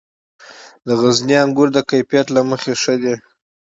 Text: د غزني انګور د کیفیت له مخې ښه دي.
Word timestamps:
د 0.85 0.87
غزني 1.01 1.35
انګور 1.43 1.69
د 1.73 1.77
کیفیت 1.89 2.27
له 2.35 2.41
مخې 2.49 2.73
ښه 2.81 2.95
دي. 3.01 3.15